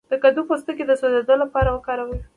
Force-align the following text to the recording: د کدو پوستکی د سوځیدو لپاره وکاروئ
د 0.09 0.13
کدو 0.23 0.41
پوستکی 0.49 0.83
د 0.87 0.91
سوځیدو 1.01 1.35
لپاره 1.43 1.69
وکاروئ 1.71 2.19